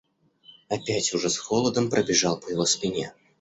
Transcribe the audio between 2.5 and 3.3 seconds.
спине.